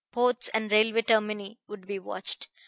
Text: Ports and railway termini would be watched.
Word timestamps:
Ports 0.11 0.47
and 0.47 0.71
railway 0.71 1.03
termini 1.03 1.59
would 1.67 1.85
be 1.85 1.99
watched. 1.99 2.47